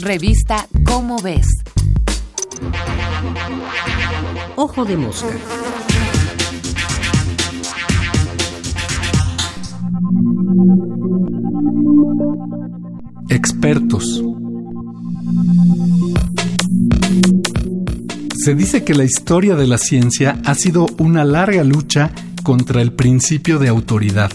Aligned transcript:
Revista 0.00 0.66
Cómo 0.86 1.18
ves. 1.18 1.46
Ojo 4.56 4.86
de 4.86 4.96
mosca. 4.96 5.28
Expertos. 13.28 14.24
Se 18.42 18.54
dice 18.54 18.84
que 18.84 18.94
la 18.94 19.04
historia 19.04 19.54
de 19.54 19.66
la 19.66 19.76
ciencia 19.76 20.40
ha 20.46 20.54
sido 20.54 20.86
una 20.98 21.26
larga 21.26 21.62
lucha 21.62 22.10
contra 22.42 22.80
el 22.80 22.94
principio 22.94 23.58
de 23.58 23.68
autoridad. 23.68 24.32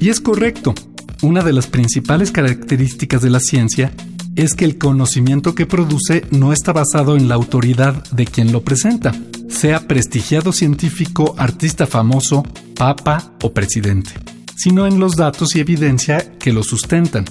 Y 0.00 0.08
es 0.08 0.22
correcto. 0.22 0.74
Una 1.20 1.42
de 1.42 1.52
las 1.52 1.66
principales 1.66 2.30
características 2.30 3.20
de 3.20 3.30
la 3.30 3.40
ciencia 3.40 3.92
es 4.36 4.54
que 4.54 4.66
el 4.66 4.76
conocimiento 4.78 5.54
que 5.54 5.66
produce 5.66 6.24
no 6.30 6.52
está 6.52 6.72
basado 6.72 7.16
en 7.16 7.28
la 7.28 7.34
autoridad 7.34 8.04
de 8.12 8.26
quien 8.26 8.52
lo 8.52 8.62
presenta, 8.62 9.12
sea 9.48 9.88
prestigiado 9.88 10.52
científico, 10.52 11.34
artista 11.38 11.86
famoso, 11.86 12.44
papa 12.76 13.32
o 13.42 13.52
presidente, 13.52 14.10
sino 14.54 14.86
en 14.86 15.00
los 15.00 15.16
datos 15.16 15.56
y 15.56 15.60
evidencia 15.60 16.38
que 16.38 16.52
lo 16.52 16.62
sustentan, 16.62 17.24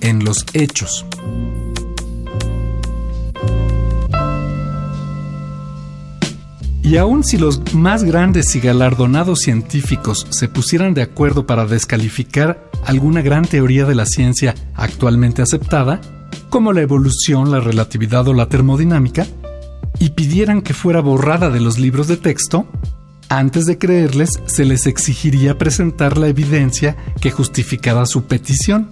en 0.00 0.24
los 0.24 0.44
hechos. 0.52 1.06
Y 6.82 6.96
aun 6.96 7.22
si 7.22 7.38
los 7.38 7.72
más 7.72 8.02
grandes 8.02 8.56
y 8.56 8.60
galardonados 8.60 9.40
científicos 9.40 10.26
se 10.30 10.48
pusieran 10.48 10.92
de 10.94 11.02
acuerdo 11.02 11.46
para 11.46 11.66
descalificar 11.66 12.68
alguna 12.84 13.22
gran 13.22 13.44
teoría 13.44 13.84
de 13.84 13.94
la 13.94 14.06
ciencia 14.06 14.56
actualmente 14.74 15.42
aceptada, 15.42 16.00
como 16.48 16.72
la 16.72 16.82
evolución, 16.82 17.50
la 17.50 17.60
relatividad 17.60 18.26
o 18.28 18.34
la 18.34 18.46
termodinámica, 18.46 19.26
y 19.98 20.10
pidieran 20.10 20.62
que 20.62 20.74
fuera 20.74 21.00
borrada 21.00 21.50
de 21.50 21.60
los 21.60 21.78
libros 21.78 22.08
de 22.08 22.16
texto, 22.16 22.66
antes 23.28 23.66
de 23.66 23.78
creerles 23.78 24.40
se 24.46 24.64
les 24.64 24.86
exigiría 24.86 25.56
presentar 25.56 26.18
la 26.18 26.26
evidencia 26.26 26.96
que 27.20 27.30
justificaba 27.30 28.04
su 28.06 28.24
petición. 28.24 28.88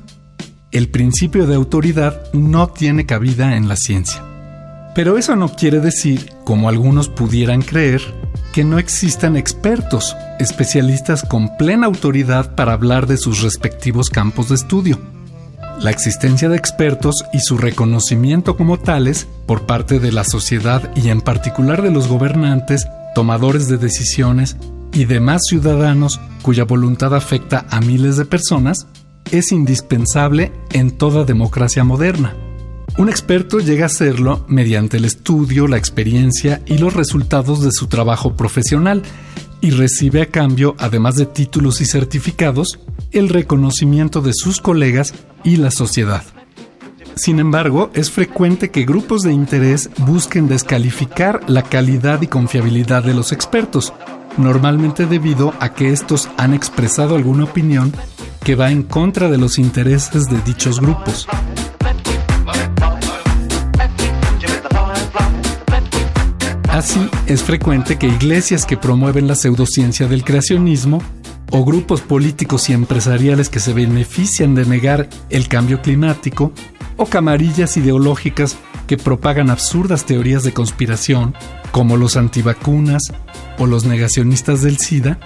El 0.71 0.91
principio 0.91 1.47
de 1.47 1.57
autoridad 1.57 2.33
no 2.33 2.69
tiene 2.69 3.05
cabida 3.05 3.57
en 3.57 3.69
la 3.69 3.75
ciencia. 3.75 4.23
Pero 4.95 5.19
eso 5.19 5.35
no 5.35 5.49
quiere 5.49 5.81
decir, 5.81 6.31
como 6.45 6.69
algunos 6.69 7.09
pudieran 7.09 7.63
creer, 7.63 8.03
que 8.53 8.65
no 8.65 8.79
existan 8.79 9.37
expertos, 9.37 10.17
especialistas 10.39 11.23
con 11.23 11.57
plena 11.57 11.87
autoridad 11.87 12.55
para 12.55 12.75
hablar 12.75 13.07
de 13.07 13.17
sus 13.17 13.43
respectivos 13.43 14.09
campos 14.09 14.51
de 14.51 14.55
estudio. 14.55 14.99
La 15.81 15.91
existencia 15.91 16.49
de 16.49 16.57
expertos 16.57 17.25
y 17.33 17.39
su 17.39 17.57
reconocimiento 17.57 18.57
como 18.57 18.79
tales 18.79 19.29
por 19.47 19.65
parte 19.65 20.01
de 20.01 20.11
la 20.11 20.25
sociedad 20.25 20.91
y 20.97 21.09
en 21.11 21.21
particular 21.21 21.83
de 21.83 21.93
los 21.93 22.09
gobernantes, 22.09 22.89
tomadores 23.15 23.69
de 23.69 23.79
decisiones 23.79 24.57
y 24.93 25.05
demás 25.05 25.43
ciudadanos 25.49 26.21
cuya 26.43 26.65
voluntad 26.65 27.15
afecta 27.15 27.65
a 27.71 27.81
miles 27.81 28.17
de 28.17 28.25
personas 28.25 28.89
es 29.31 29.53
indispensable 29.53 30.51
en 30.73 30.91
toda 30.91 31.25
democracia 31.25 31.85
moderna. 31.85 32.35
Un 32.97 33.09
experto 33.09 33.61
llega 33.61 33.87
a 33.87 33.91
serlo 33.91 34.45
mediante 34.49 34.97
el 34.97 35.05
estudio, 35.05 35.69
la 35.69 35.77
experiencia 35.77 36.61
y 36.67 36.79
los 36.79 36.95
resultados 36.95 37.63
de 37.63 37.71
su 37.71 37.87
trabajo 37.87 38.35
profesional 38.35 39.03
y 39.61 39.71
recibe 39.71 40.23
a 40.23 40.27
cambio, 40.27 40.75
además 40.79 41.15
de 41.15 41.27
títulos 41.27 41.81
y 41.81 41.85
certificados, 41.85 42.81
el 43.13 43.29
reconocimiento 43.29 44.21
de 44.21 44.33
sus 44.35 44.61
colegas 44.61 45.15
y 45.45 45.57
la 45.57 45.71
sociedad. 45.71 46.23
Sin 47.15 47.41
embargo, 47.41 47.91
es 47.95 48.11
frecuente 48.11 48.71
que 48.71 48.85
grupos 48.85 49.23
de 49.23 49.33
interés 49.33 49.91
busquen 49.99 50.47
descalificar 50.47 51.41
la 51.49 51.63
calidad 51.63 52.23
y 52.23 52.29
confiabilidad 52.29 53.03
de 53.03 53.15
los 53.15 53.33
expertos, 53.33 53.93
normalmente 54.37 55.07
debido 55.07 55.53
a 55.59 55.75
que 55.75 55.93
estos 55.93 56.29
han 56.37 56.55
expresado 56.55 57.17
alguna 57.17 57.45
opinión 57.45 57.93
que 58.45 58.55
va 58.55 58.71
en 58.71 58.85
contra 58.85 59.29
de 59.29 59.37
los 59.37 59.59
intereses 59.59 60.27
de 60.27 60.41
dichos 60.43 60.81
grupos. 60.81 61.27
Así, 66.69 67.11
es 67.27 67.43
frecuente 67.43 67.99
que 67.99 68.07
iglesias 68.07 68.65
que 68.65 68.77
promueven 68.77 69.27
la 69.27 69.35
pseudociencia 69.35 70.07
del 70.07 70.23
creacionismo 70.23 71.03
o 71.51 71.65
grupos 71.65 72.01
políticos 72.01 72.69
y 72.69 72.73
empresariales 72.73 73.49
que 73.49 73.61
se 73.61 73.73
benefician 73.73 74.55
de 74.55 74.67
negar 74.67 75.09
el 75.31 75.49
cambio 75.49 75.81
climático, 75.83 76.53
o 76.97 77.07
camarillas 77.07 77.77
ideológicas 77.77 78.57
que 78.87 78.97
propagan 78.97 79.51
absurdas 79.51 80.05
teorías 80.05 80.43
de 80.43 80.53
conspiración, 80.53 81.35
como 81.71 81.97
los 81.97 82.17
antivacunas 82.17 83.03
o 83.59 83.67
los 83.67 83.85
negacionistas 83.85 84.63
del 84.63 84.79
SIDA, 84.79 85.21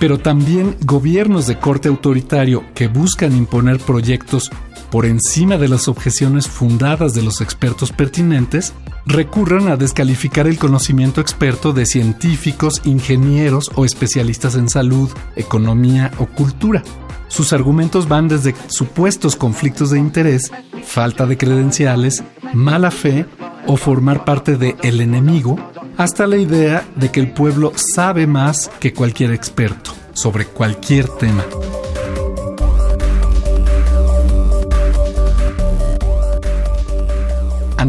pero 0.00 0.18
también 0.18 0.76
gobiernos 0.84 1.46
de 1.46 1.58
corte 1.58 1.88
autoritario 1.88 2.64
que 2.74 2.88
buscan 2.88 3.36
imponer 3.36 3.78
proyectos 3.78 4.50
por 4.90 5.06
encima 5.06 5.56
de 5.56 5.68
las 5.68 5.88
objeciones 5.88 6.48
fundadas 6.48 7.14
de 7.14 7.22
los 7.22 7.40
expertos 7.40 7.92
pertinentes, 7.92 8.72
recurran 9.06 9.68
a 9.68 9.76
descalificar 9.76 10.46
el 10.46 10.58
conocimiento 10.58 11.20
experto 11.20 11.72
de 11.72 11.86
científicos, 11.86 12.80
ingenieros 12.84 13.70
o 13.74 13.84
especialistas 13.84 14.54
en 14.54 14.68
salud, 14.68 15.10
economía 15.36 16.10
o 16.18 16.26
cultura. 16.26 16.82
Sus 17.28 17.52
argumentos 17.52 18.08
van 18.08 18.28
desde 18.28 18.54
supuestos 18.68 19.36
conflictos 19.36 19.90
de 19.90 19.98
interés, 19.98 20.52
falta 20.84 21.26
de 21.26 21.36
credenciales, 21.36 22.22
mala 22.52 22.90
fe 22.90 23.26
o 23.66 23.76
formar 23.76 24.24
parte 24.24 24.56
de 24.56 24.76
el 24.82 25.00
enemigo, 25.00 25.58
hasta 25.96 26.26
la 26.26 26.36
idea 26.36 26.86
de 26.96 27.10
que 27.10 27.20
el 27.20 27.32
pueblo 27.32 27.72
sabe 27.76 28.26
más 28.26 28.70
que 28.80 28.92
cualquier 28.92 29.32
experto 29.32 29.92
sobre 30.12 30.46
cualquier 30.46 31.08
tema. 31.08 31.44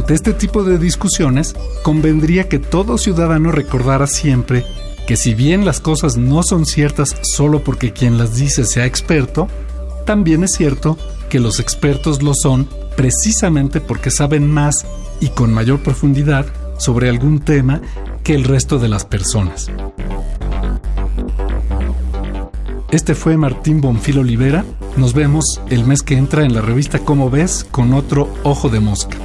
Ante 0.06 0.14
este 0.14 0.34
tipo 0.34 0.64
de 0.64 0.78
discusiones, 0.78 1.56
convendría 1.82 2.48
que 2.48 2.60
todo 2.60 3.00
ciudadano 3.00 3.52
recordara 3.52 4.06
siempre 4.06 4.64
que 5.08 5.18
si 5.18 5.34
bien 5.34 5.66
las 5.66 5.80
cosas 5.80 6.16
no 6.16 6.44
son 6.44 6.68
ciertas 6.68 7.16
solo 7.24 7.64
porque 7.64 7.92
quien 7.92 8.20
las 8.20 8.36
dice 8.36 8.66
sea 8.66 8.86
experto, 8.86 9.48
también 10.06 10.44
es 10.44 10.52
cierto 10.52 10.96
que 11.28 11.40
los 11.40 11.60
expertos 11.60 12.22
lo 12.22 12.36
son 12.36 12.70
precisamente 12.96 13.82
porque 13.82 14.12
saben 14.12 14.48
más 14.48 14.86
y 15.22 15.30
con 15.30 15.52
mayor 15.52 15.82
profundidad 15.82 16.46
sobre 16.78 17.10
algún 17.10 17.40
tema 17.40 17.82
que 18.24 18.36
el 18.36 18.44
resto 18.44 18.78
de 18.78 18.90
las 18.90 19.06
personas. 19.06 19.72
Este 22.92 23.16
fue 23.16 23.38
Martín 23.38 23.82
Bonfil 23.82 24.20
Olivera. 24.20 24.66
Nos 24.98 25.16
vemos 25.16 25.60
el 25.72 25.84
mes 25.84 26.04
que 26.04 26.16
entra 26.16 26.46
en 26.46 26.54
la 26.54 26.62
revista 26.62 27.00
Cómo 27.00 27.32
ves 27.32 27.66
con 27.72 27.96
otro 27.96 28.32
Ojo 28.44 28.70
de 28.70 28.80
Mosca. 28.80 29.25